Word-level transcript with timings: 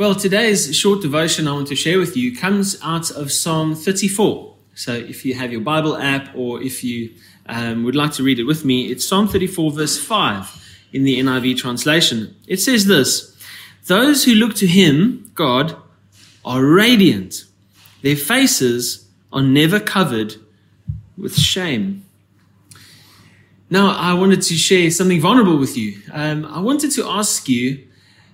Well, 0.00 0.14
today's 0.14 0.74
short 0.74 1.02
devotion 1.02 1.46
I 1.46 1.52
want 1.52 1.68
to 1.68 1.76
share 1.76 1.98
with 1.98 2.16
you 2.16 2.34
comes 2.34 2.80
out 2.82 3.10
of 3.10 3.30
Psalm 3.30 3.74
34. 3.74 4.56
So 4.74 4.94
if 4.94 5.26
you 5.26 5.34
have 5.34 5.52
your 5.52 5.60
Bible 5.60 5.94
app 5.94 6.34
or 6.34 6.62
if 6.62 6.82
you 6.82 7.12
um, 7.44 7.84
would 7.84 7.94
like 7.94 8.12
to 8.12 8.22
read 8.22 8.38
it 8.38 8.44
with 8.44 8.64
me, 8.64 8.86
it's 8.86 9.06
Psalm 9.06 9.28
34, 9.28 9.72
verse 9.72 10.02
5 10.02 10.88
in 10.94 11.04
the 11.04 11.20
NIV 11.20 11.58
translation. 11.58 12.34
It 12.46 12.60
says 12.60 12.86
this 12.86 13.36
Those 13.88 14.24
who 14.24 14.32
look 14.32 14.54
to 14.54 14.66
Him, 14.66 15.30
God, 15.34 15.76
are 16.46 16.64
radiant, 16.64 17.44
their 18.00 18.16
faces 18.16 19.06
are 19.34 19.42
never 19.42 19.78
covered 19.78 20.36
with 21.18 21.36
shame. 21.36 22.06
Now, 23.68 23.90
I 23.90 24.14
wanted 24.14 24.40
to 24.40 24.54
share 24.54 24.90
something 24.90 25.20
vulnerable 25.20 25.58
with 25.58 25.76
you. 25.76 26.00
Um, 26.10 26.46
I 26.46 26.60
wanted 26.60 26.90
to 26.92 27.06
ask 27.06 27.50
you 27.50 27.86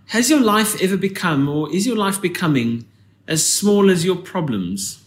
Has 0.08 0.30
your 0.30 0.40
life 0.40 0.80
ever 0.80 0.96
become, 0.96 1.48
or 1.48 1.72
is 1.74 1.86
your 1.86 1.96
life 1.96 2.22
becoming, 2.22 2.86
as 3.26 3.44
small 3.44 3.90
as 3.90 4.04
your 4.04 4.16
problems? 4.16 5.02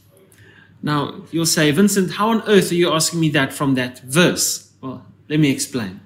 Now, 0.84 1.24
you'll 1.32 1.46
say, 1.46 1.72
Vincent, 1.72 2.12
how 2.12 2.30
on 2.30 2.42
earth 2.48 2.72
are 2.72 2.76
you 2.76 2.92
asking 2.92 3.20
me 3.20 3.30
that 3.30 3.54
from 3.54 3.76
that 3.76 4.00
verse? 4.00 4.72
Well, 4.82 5.06
let 5.30 5.40
me 5.40 5.52
explain. 5.52 6.02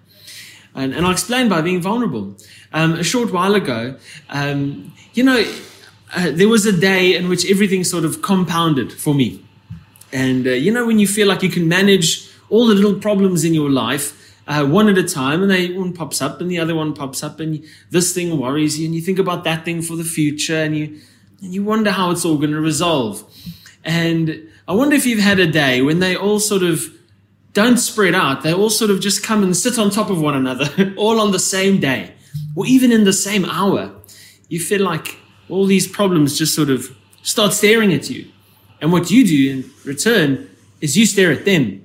And, 0.75 0.93
and 0.93 1.05
I'll 1.05 1.11
explain 1.11 1.49
by 1.49 1.61
being 1.61 1.81
vulnerable. 1.81 2.35
Um, 2.71 2.93
a 2.93 3.03
short 3.03 3.31
while 3.31 3.55
ago, 3.55 3.97
um, 4.29 4.93
you 5.13 5.23
know, 5.23 5.43
uh, 6.15 6.31
there 6.31 6.49
was 6.49 6.65
a 6.65 6.71
day 6.71 7.15
in 7.15 7.29
which 7.29 7.49
everything 7.49 7.83
sort 7.83 8.05
of 8.05 8.21
compounded 8.21 8.91
for 8.91 9.13
me. 9.13 9.43
And, 10.11 10.45
uh, 10.45 10.51
you 10.51 10.71
know, 10.71 10.85
when 10.85 10.99
you 10.99 11.07
feel 11.07 11.27
like 11.27 11.41
you 11.41 11.49
can 11.49 11.67
manage 11.67 12.29
all 12.49 12.67
the 12.67 12.75
little 12.75 12.95
problems 12.99 13.43
in 13.43 13.53
your 13.55 13.69
life 13.69 14.19
uh, 14.47 14.65
one 14.65 14.89
at 14.89 14.97
a 14.97 15.03
time, 15.03 15.41
and 15.41 15.51
they 15.51 15.71
one 15.71 15.93
pops 15.93 16.21
up, 16.21 16.41
and 16.41 16.49
the 16.49 16.59
other 16.59 16.75
one 16.75 16.93
pops 16.93 17.23
up, 17.23 17.39
and 17.39 17.63
this 17.89 18.13
thing 18.13 18.37
worries 18.37 18.79
you, 18.79 18.85
and 18.85 18.95
you 18.95 19.01
think 19.01 19.19
about 19.19 19.43
that 19.43 19.65
thing 19.65 19.81
for 19.81 19.95
the 19.95 20.03
future, 20.03 20.55
and 20.55 20.77
you 20.77 20.99
and 21.41 21.53
you 21.53 21.63
wonder 21.63 21.91
how 21.91 22.11
it's 22.11 22.25
all 22.25 22.37
going 22.37 22.51
to 22.51 22.59
resolve. 22.59 23.23
And 23.83 24.49
I 24.67 24.73
wonder 24.73 24.95
if 24.95 25.05
you've 25.05 25.19
had 25.19 25.39
a 25.39 25.47
day 25.47 25.81
when 25.81 25.99
they 25.99 26.15
all 26.15 26.39
sort 26.39 26.63
of 26.63 26.85
don't 27.53 27.77
spread 27.77 28.15
out; 28.15 28.43
they 28.43 28.53
all 28.53 28.69
sort 28.69 28.91
of 28.91 28.99
just 28.99 29.23
come 29.23 29.43
and 29.43 29.55
sit 29.55 29.79
on 29.79 29.89
top 29.89 30.09
of 30.09 30.21
one 30.21 30.35
another, 30.35 30.93
all 30.97 31.19
on 31.19 31.31
the 31.31 31.39
same 31.39 31.79
day, 31.79 32.13
or 32.55 32.65
even 32.65 32.91
in 32.91 33.03
the 33.03 33.13
same 33.13 33.45
hour. 33.45 33.93
You 34.49 34.59
feel 34.59 34.83
like 34.83 35.17
all 35.49 35.65
these 35.65 35.87
problems 35.87 36.37
just 36.37 36.53
sort 36.53 36.69
of 36.69 36.95
start 37.21 37.53
staring 37.53 37.93
at 37.93 38.09
you, 38.09 38.27
and 38.81 38.91
what 38.91 39.09
you 39.09 39.25
do 39.25 39.51
in 39.51 39.71
return 39.85 40.49
is 40.81 40.97
you 40.97 41.05
stare 41.05 41.31
at 41.31 41.45
them 41.45 41.83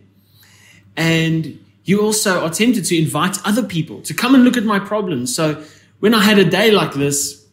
and 0.99 1.65
you 1.89 2.03
also 2.03 2.45
are 2.45 2.51
tempted 2.51 2.85
to 2.85 2.99
invite 2.99 3.39
other 3.47 3.63
people 3.63 4.03
to 4.03 4.13
come 4.13 4.35
and 4.35 4.45
look 4.45 4.59
at 4.59 4.65
my 4.65 4.79
problems. 4.79 5.35
So 5.35 5.65
when 6.01 6.13
I 6.13 6.23
had 6.23 6.39
a 6.39 6.45
day 6.45 6.71
like 6.71 6.93
this, 6.93 7.47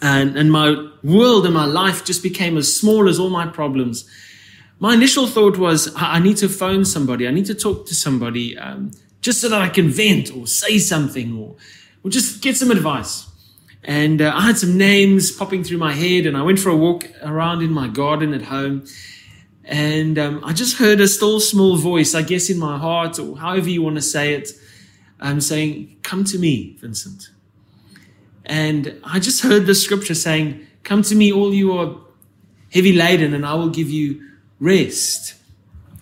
and, 0.00 0.36
and 0.36 0.52
my 0.52 0.90
world 1.02 1.46
and 1.46 1.54
my 1.54 1.64
life 1.64 2.04
just 2.04 2.22
became 2.22 2.56
as 2.56 2.74
small 2.74 3.08
as 3.08 3.18
all 3.18 3.28
my 3.28 3.46
problems, 3.46 4.08
my 4.78 4.94
initial 4.94 5.26
thought 5.26 5.58
was, 5.58 5.92
I, 5.96 6.20
need 6.20 6.36
to 6.38 6.48
phone 6.48 6.84
somebody. 6.84 7.26
I 7.26 7.32
need 7.32 7.46
to 7.46 7.56
talk 7.56 7.86
to 7.86 7.94
somebody 7.94 8.56
um, 8.56 8.92
just 9.20 9.40
so 9.40 9.48
that 9.48 9.60
I 9.60 9.68
can 9.68 9.88
vent 9.88 10.34
or 10.36 10.46
say 10.46 10.78
something 10.78 11.36
or, 11.36 11.56
or 12.04 12.10
just 12.10 12.40
get 12.40 12.56
some 12.56 12.70
advice. 12.70 13.26
And 13.82 14.22
uh, 14.22 14.32
I 14.32 14.42
had 14.42 14.58
some 14.58 14.78
names 14.78 15.32
popping 15.32 15.64
through 15.64 15.78
my 15.78 15.92
head, 15.92 16.24
and 16.26 16.36
I 16.36 16.42
went 16.42 16.60
for 16.60 16.70
a 16.70 16.76
walk 16.76 17.08
around 17.20 17.62
in 17.62 17.72
my 17.72 17.88
garden 17.88 18.32
at 18.32 18.42
home. 18.42 18.84
And 19.64 20.18
um, 20.18 20.44
I 20.44 20.52
just 20.52 20.78
heard 20.78 21.00
a 21.00 21.08
still 21.08 21.40
small 21.40 21.76
voice, 21.76 22.14
I 22.14 22.22
guess 22.22 22.50
in 22.50 22.58
my 22.58 22.78
heart, 22.78 23.18
or 23.18 23.36
however 23.36 23.68
you 23.68 23.82
want 23.82 23.96
to 23.96 24.02
say 24.02 24.34
it, 24.34 24.50
um, 25.20 25.40
saying, 25.40 25.96
Come 26.02 26.24
to 26.24 26.38
me, 26.38 26.76
Vincent. 26.80 27.30
And 28.44 29.00
I 29.04 29.20
just 29.20 29.42
heard 29.42 29.66
the 29.66 29.74
scripture 29.74 30.14
saying, 30.14 30.66
Come 30.82 31.02
to 31.02 31.14
me, 31.14 31.32
all 31.32 31.54
you 31.54 31.72
are 31.78 31.96
heavy 32.72 32.92
laden, 32.92 33.34
and 33.34 33.46
I 33.46 33.54
will 33.54 33.70
give 33.70 33.88
you 33.88 34.28
rest. 34.58 35.34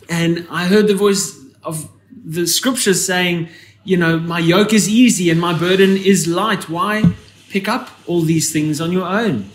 And 0.08 0.46
I 0.50 0.66
heard 0.66 0.88
the 0.88 0.94
voice 0.94 1.38
of 1.62 1.88
the 2.24 2.46
scripture 2.46 2.94
saying, 2.94 3.48
You 3.84 3.98
know, 3.98 4.18
my 4.18 4.38
yoke 4.38 4.72
is 4.72 4.88
easy 4.88 5.30
and 5.30 5.38
my 5.38 5.56
burden 5.56 5.96
is 5.96 6.26
light. 6.26 6.68
Why 6.68 7.04
pick 7.50 7.68
up 7.68 7.90
all 8.06 8.22
these 8.22 8.52
things 8.52 8.80
on 8.80 8.90
your 8.90 9.06
own? 9.06 9.50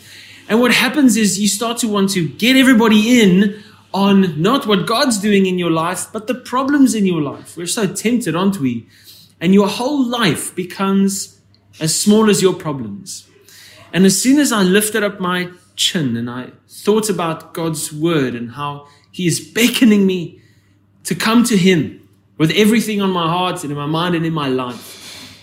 And 0.48 0.62
what 0.62 0.72
happens 0.72 1.18
is 1.18 1.40
you 1.40 1.48
start 1.48 1.80
to 1.80 1.88
want 1.88 2.12
to 2.12 2.30
get 2.30 2.56
everybody 2.56 3.20
in 3.20 3.64
on 3.96 4.42
not 4.42 4.68
what 4.68 4.86
God's 4.86 5.18
doing 5.18 5.46
in 5.46 5.58
your 5.58 5.72
life, 5.72 6.08
but 6.12 6.28
the 6.28 6.36
problems 6.36 6.94
in 6.94 7.06
your 7.06 7.22
life. 7.22 7.56
We're 7.56 7.66
so 7.66 7.88
tempted, 7.88 8.36
aren't 8.36 8.60
we? 8.60 8.88
And 9.40 9.54
your 9.54 9.70
whole 9.70 10.06
life 10.06 10.54
becomes 10.54 11.40
as 11.80 11.98
small 11.98 12.30
as 12.30 12.42
your 12.42 12.54
problems. 12.54 13.26
And 13.94 14.06
as 14.06 14.22
soon 14.22 14.38
as 14.38 14.52
I 14.52 14.64
lifted 14.64 15.02
up 15.02 15.22
my 15.22 15.50
chin 15.78 16.18
and 16.18 16.30
I 16.30 16.52
thought 16.68 17.10
about 17.10 17.54
God's 17.54 17.94
word 17.94 18.36
and 18.36 18.52
how 18.52 18.90
He 19.12 19.28
is 19.28 19.40
beckoning 19.40 20.06
me 20.06 20.42
to 21.06 21.16
come 21.16 21.46
to 21.46 21.56
Him 21.56 22.06
with 22.38 22.52
everything 22.52 23.02
on 23.02 23.12
my 23.12 23.30
heart 23.30 23.64
and 23.64 23.72
in 23.72 23.78
my 23.78 23.86
mind 23.86 24.14
and 24.14 24.26
in 24.26 24.34
my 24.34 24.50
life, 24.50 25.40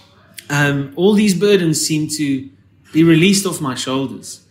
um, 0.51 0.93
all 0.95 1.15
these 1.15 1.35
burdens 1.35 1.81
seem 1.81 2.07
to 2.19 2.51
be 2.93 3.03
released 3.03 3.47
off 3.47 3.63
my 3.63 3.75
shoulders. 3.75 4.47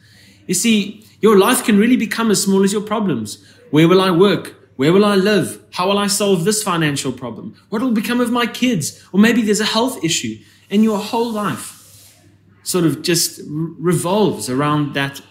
You 0.48 0.56
see, 0.56 1.06
your 1.20 1.38
life 1.38 1.64
can 1.64 1.78
really 1.78 1.98
become 1.98 2.32
as 2.32 2.42
small 2.42 2.64
as 2.64 2.74
your 2.74 2.82
problems. 2.82 3.46
Where 3.72 3.88
will 3.88 4.02
I 4.02 4.12
work? 4.12 4.56
Where 4.76 4.94
will 4.94 5.06
I 5.06 5.16
live? 5.16 5.64
How 5.72 5.88
will 5.88 5.98
I 5.98 6.08
solve 6.08 6.44
this 6.44 6.64
financial 6.64 7.12
problem? 7.12 7.56
What 7.70 7.82
will 7.82 7.92
become 7.92 8.22
of 8.22 8.32
my 8.32 8.46
kids? 8.46 9.04
Or 9.12 9.20
maybe 9.20 9.42
there's 9.42 9.60
a 9.60 9.66
health 9.66 10.04
issue, 10.04 10.38
and 10.70 10.84
your 10.84 11.00
whole 11.00 11.32
life 11.32 12.18
sort 12.64 12.86
of 12.86 13.02
just 13.02 13.42
revolves 13.48 14.50
around 14.50 14.94
that 14.94 15.22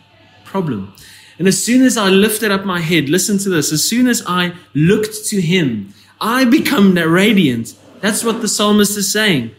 problem. 0.45 0.93
And 1.39 1.49
as 1.49 1.63
soon 1.63 1.83
as 1.83 1.97
I 1.97 2.09
lifted 2.09 2.51
up 2.51 2.65
my 2.65 2.81
head, 2.81 3.09
listen 3.09 3.39
to 3.39 3.49
this, 3.49 3.73
as 3.73 3.83
soon 3.83 4.09
as 4.09 4.23
I 4.27 4.55
looked 4.75 5.27
to 5.27 5.41
Him, 5.41 5.95
I 6.21 6.45
become 6.45 6.95
radiant. 6.95 7.75
That's 8.01 8.25
what 8.25 8.43
the 8.43 8.49
psalmist 8.49 8.97
is 8.97 9.11
saying. 9.11 9.55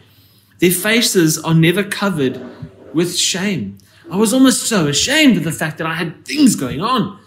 Their 0.58 0.70
faces 0.70 1.38
are 1.38 1.54
never 1.54 1.82
covered 1.82 2.40
with 2.94 3.16
shame. 3.16 3.78
I 4.10 4.16
was 4.16 4.32
almost 4.32 4.64
so 4.64 4.86
ashamed 4.86 5.38
of 5.38 5.44
the 5.44 5.52
fact 5.52 5.78
that 5.78 5.86
I 5.86 5.94
had 5.94 6.24
things 6.24 6.54
going 6.54 6.80
on. 6.80 7.18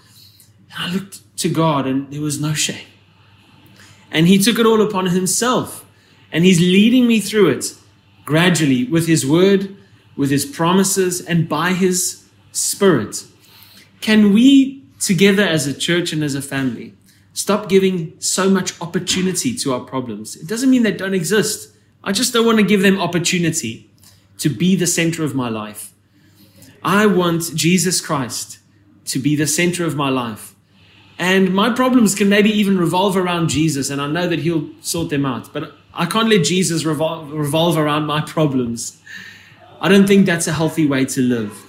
And 0.72 0.78
I 0.78 0.94
looked 0.94 1.20
to 1.38 1.50
God, 1.50 1.86
and 1.86 2.12
there 2.12 2.22
was 2.22 2.40
no 2.40 2.54
shame. 2.54 2.88
And 4.12 4.28
He 4.28 4.38
took 4.38 4.60
it 4.60 4.66
all 4.66 4.82
upon 4.82 5.08
Himself, 5.08 5.86
and 6.32 6.46
He's 6.46 6.60
leading 6.60 7.08
me 7.08 7.20
through 7.20 7.50
it 7.50 7.76
gradually 8.24 8.86
with 8.86 9.08
His 9.08 9.26
word, 9.26 9.76
with 10.16 10.32
His 10.32 10.46
promises, 10.46 11.22
and 11.22 11.48
by 11.50 11.74
His 11.74 12.26
Spirit. 12.52 13.26
Can 14.02 14.34
we, 14.34 14.84
together 15.00 15.44
as 15.44 15.68
a 15.68 15.74
church 15.74 16.14
and 16.14 16.24
as 16.24 16.36
a 16.36 16.42
family, 16.42 16.94
stop 17.34 17.68
giving 17.68 18.14
so 18.20 18.50
much 18.50 18.80
opportunity 18.82 19.56
to 19.56 19.74
our 19.74 19.82
problems? 19.82 20.36
It 20.36 20.48
doesn't 20.48 20.70
mean 20.70 20.84
they 20.84 20.92
don't 20.92 21.14
exist. 21.14 21.76
I 22.04 22.12
just 22.12 22.34
don't 22.34 22.46
want 22.46 22.60
to 22.60 22.64
give 22.64 22.82
them 22.82 23.00
opportunity 23.00 23.90
to 24.38 24.50
be 24.50 24.76
the 24.76 24.88
center 24.88 25.24
of 25.24 25.36
my 25.36 25.50
life. 25.50 25.94
I 26.84 27.08
want 27.08 27.56
Jesus 27.56 28.00
Christ 28.00 28.60
to 29.06 29.20
be 29.20 29.36
the 29.36 29.48
center 29.48 29.86
of 29.86 29.96
my 29.96 30.10
life. 30.10 30.55
And 31.18 31.54
my 31.54 31.70
problems 31.70 32.14
can 32.14 32.28
maybe 32.28 32.50
even 32.50 32.78
revolve 32.78 33.16
around 33.16 33.50
Jesus, 33.50 33.90
and 33.90 34.02
I 34.02 34.08
know 34.08 34.28
that 34.28 34.40
He'll 34.40 34.70
sort 34.82 35.10
them 35.10 35.26
out. 35.26 35.54
But 35.54 35.74
I 35.94 36.06
can't 36.06 36.30
let 36.30 36.44
Jesus 36.44 36.84
revolve, 36.84 37.32
revolve 37.32 37.78
around 37.78 38.06
my 38.06 38.22
problems. 38.22 39.02
I 39.80 39.88
don't 39.88 40.08
think 40.08 40.26
that's 40.26 40.48
a 40.48 40.54
healthy 40.54 40.86
way 40.86 41.06
to 41.06 41.22
live. 41.22 41.62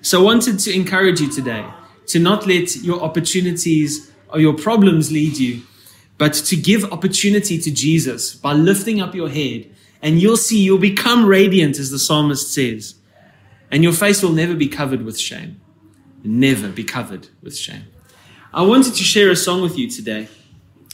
So 0.00 0.20
I 0.20 0.24
wanted 0.24 0.58
to 0.60 0.74
encourage 0.74 1.20
you 1.20 1.30
today 1.30 1.66
to 2.06 2.18
not 2.18 2.46
let 2.46 2.76
your 2.76 3.00
opportunities 3.00 4.10
or 4.28 4.40
your 4.40 4.54
problems 4.54 5.10
lead 5.10 5.36
you, 5.38 5.62
but 6.18 6.34
to 6.34 6.56
give 6.56 6.84
opportunity 6.92 7.58
to 7.58 7.70
Jesus 7.70 8.34
by 8.34 8.52
lifting 8.52 9.00
up 9.00 9.14
your 9.14 9.28
head. 9.28 9.70
And 10.02 10.20
you'll 10.20 10.36
see 10.36 10.60
you'll 10.60 10.78
become 10.78 11.26
radiant, 11.26 11.78
as 11.78 11.90
the 11.90 11.98
psalmist 11.98 12.52
says. 12.52 12.96
And 13.70 13.82
your 13.82 13.92
face 13.92 14.22
will 14.22 14.32
never 14.32 14.54
be 14.54 14.68
covered 14.68 15.02
with 15.02 15.18
shame. 15.18 15.60
Never 16.24 16.68
be 16.68 16.84
covered 16.84 17.28
with 17.42 17.56
shame. 17.56 17.84
I 18.54 18.60
wanted 18.60 18.94
to 18.96 19.02
share 19.02 19.30
a 19.30 19.36
song 19.36 19.62
with 19.62 19.78
you 19.78 19.88
today. 19.88 20.28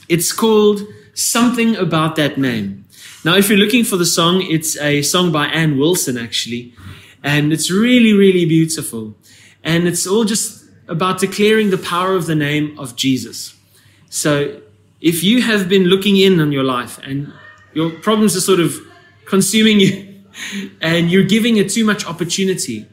It's 0.07 0.31
called 0.31 0.81
Something 1.13 1.75
About 1.75 2.15
That 2.15 2.37
Name. 2.37 2.85
Now, 3.25 3.35
if 3.35 3.49
you're 3.49 3.57
looking 3.57 3.83
for 3.83 3.97
the 3.97 4.05
song, 4.05 4.41
it's 4.41 4.77
a 4.77 5.01
song 5.01 5.33
by 5.33 5.47
Anne 5.47 5.77
Wilson, 5.77 6.17
actually. 6.17 6.73
And 7.21 7.51
it's 7.51 7.69
really, 7.69 8.13
really 8.13 8.45
beautiful. 8.45 9.13
And 9.61 9.89
it's 9.89 10.07
all 10.07 10.23
just 10.23 10.69
about 10.87 11.19
declaring 11.19 11.69
the 11.69 11.77
power 11.77 12.15
of 12.15 12.27
the 12.27 12.35
name 12.35 12.79
of 12.79 12.95
Jesus. 12.95 13.57
So, 14.09 14.61
if 15.01 15.21
you 15.21 15.41
have 15.41 15.67
been 15.67 15.83
looking 15.83 16.15
in 16.15 16.39
on 16.39 16.53
your 16.53 16.63
life 16.63 16.97
and 16.99 17.33
your 17.73 17.89
problems 17.89 18.37
are 18.37 18.41
sort 18.41 18.61
of 18.61 18.73
consuming 19.25 19.81
you 19.81 20.23
and 20.81 21.11
you're 21.11 21.25
giving 21.25 21.57
it 21.57 21.69
too 21.69 21.83
much 21.83 22.05
opportunity, 22.05 22.87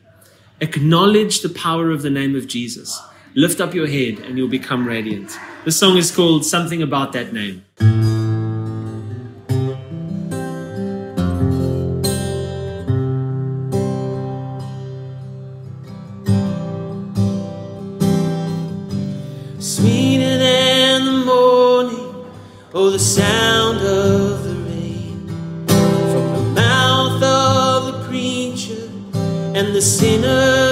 acknowledge 0.60 1.42
the 1.42 1.50
power 1.50 1.92
of 1.92 2.02
the 2.02 2.10
name 2.10 2.34
of 2.34 2.48
Jesus. 2.48 3.00
Lift 3.38 3.60
up 3.60 3.74
your 3.74 3.86
head 3.86 4.20
and 4.20 4.38
you'll 4.38 4.48
become 4.48 4.88
radiant. 4.88 5.38
This 5.66 5.78
song 5.78 5.98
is 5.98 6.10
called 6.10 6.46
Something 6.46 6.80
About 6.80 7.12
That 7.12 7.34
Name. 7.34 7.66
Sweeter 19.58 20.38
than 20.38 21.04
the 21.04 21.24
morning, 21.26 22.24
oh, 22.72 22.88
the 22.88 22.98
sound 22.98 23.80
of 23.80 24.44
the 24.44 24.54
rain 24.64 25.28
from 26.08 26.32
the 26.32 26.52
mouth 26.54 27.22
of 27.22 27.92
the 27.92 28.08
preacher 28.08 28.88
and 29.54 29.74
the 29.74 29.82
sinner. 29.82 30.65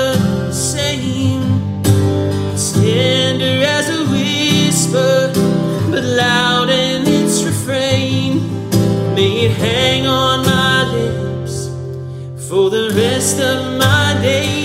On 10.02 10.44
my 10.44 10.92
lips 10.92 11.68
for 12.48 12.68
the 12.70 12.92
rest 12.94 13.40
of 13.40 13.78
my 13.78 14.18
days. 14.20 14.63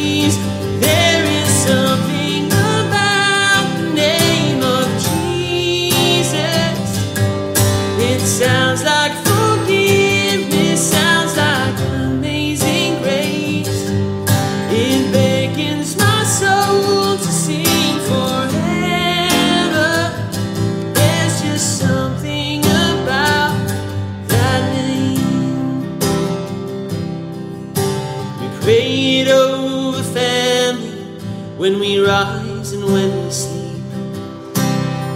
When 31.59 31.77
we 31.77 32.00
rise 32.00 32.71
and 32.71 32.85
when 32.85 33.25
we 33.25 33.29
sleep. 33.29 33.83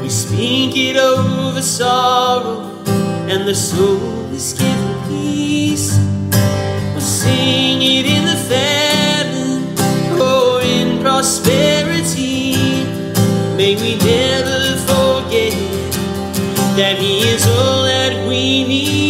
We 0.02 0.10
speak 0.10 0.76
it 0.76 0.98
over 0.98 1.62
sorrow, 1.62 2.84
and 3.32 3.48
the 3.48 3.56
soul 3.56 4.26
is 4.34 4.52
given 4.52 4.94
peace. 5.08 5.98
We'll 6.92 7.00
sing 7.00 7.82
it 7.82 8.06
in 8.06 8.26
the 8.26 8.40
famine 8.52 9.64
or 10.20 10.62
in 10.62 11.02
prosperity. 11.02 12.58
May 13.56 13.76
we 13.78 13.96
never 14.04 14.76
forget 14.92 15.54
that 16.76 16.98
He 17.00 17.22
is 17.22 17.48
all 17.48 17.84
that 17.84 18.28
we 18.28 18.66
need. 18.66 19.03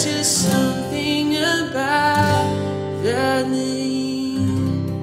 Just 0.00 0.48
something 0.48 1.34
about 1.36 3.02
name. 3.50 5.00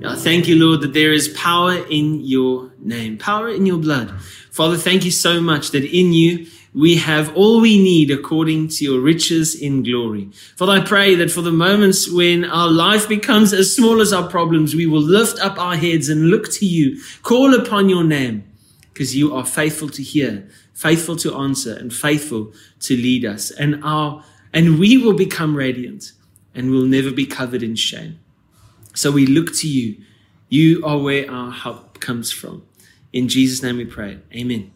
Now, 0.00 0.14
thank 0.16 0.46
you, 0.46 0.56
Lord, 0.56 0.82
that 0.82 0.92
there 0.92 1.14
is 1.14 1.28
power 1.28 1.76
in 1.88 2.20
your 2.20 2.72
name, 2.78 3.16
power 3.16 3.48
in 3.48 3.64
your 3.64 3.78
blood. 3.78 4.12
Father, 4.50 4.76
thank 4.76 5.06
you 5.06 5.10
so 5.10 5.40
much 5.40 5.70
that 5.70 5.82
in 5.82 6.12
you 6.12 6.46
we 6.74 6.96
have 6.96 7.34
all 7.34 7.62
we 7.62 7.82
need 7.82 8.10
according 8.10 8.68
to 8.68 8.84
your 8.84 9.00
riches 9.00 9.54
in 9.54 9.82
glory. 9.82 10.28
Father, 10.56 10.72
I 10.72 10.80
pray 10.80 11.14
that 11.14 11.30
for 11.30 11.40
the 11.40 11.50
moments 11.50 12.06
when 12.10 12.44
our 12.44 12.68
life 12.68 13.08
becomes 13.08 13.54
as 13.54 13.74
small 13.74 14.02
as 14.02 14.12
our 14.12 14.28
problems, 14.28 14.74
we 14.74 14.84
will 14.84 15.00
lift 15.00 15.40
up 15.40 15.58
our 15.58 15.76
heads 15.76 16.10
and 16.10 16.28
look 16.28 16.52
to 16.52 16.66
you, 16.66 17.00
call 17.22 17.54
upon 17.54 17.88
your 17.88 18.04
name, 18.04 18.44
because 18.92 19.16
you 19.16 19.34
are 19.34 19.46
faithful 19.46 19.88
to 19.88 20.02
hear, 20.02 20.46
faithful 20.74 21.16
to 21.16 21.34
answer, 21.34 21.74
and 21.74 21.92
faithful 21.92 22.52
to 22.80 22.96
lead 22.96 23.24
us. 23.24 23.50
And 23.50 23.82
our 23.82 24.22
and 24.52 24.78
we 24.78 24.98
will 24.98 25.14
become 25.14 25.56
radiant 25.56 26.12
and 26.54 26.70
will 26.70 26.84
never 26.84 27.10
be 27.10 27.26
covered 27.26 27.62
in 27.62 27.74
shame. 27.74 28.20
So 28.94 29.10
we 29.10 29.26
look 29.26 29.54
to 29.56 29.68
you. 29.68 29.96
You 30.48 30.84
are 30.84 30.98
where 30.98 31.28
our 31.30 31.50
help 31.50 31.98
comes 32.00 32.30
from. 32.30 32.64
In 33.12 33.28
Jesus' 33.28 33.62
name 33.62 33.78
we 33.78 33.84
pray. 33.84 34.18
Amen. 34.32 34.73